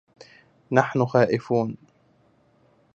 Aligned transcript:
نحن 0.71 1.05
خائفون 1.05 1.77